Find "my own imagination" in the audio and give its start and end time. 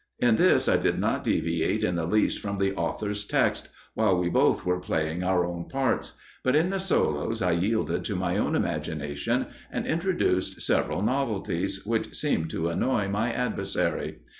8.15-9.45